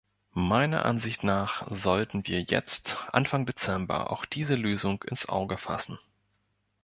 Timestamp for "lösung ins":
4.55-5.29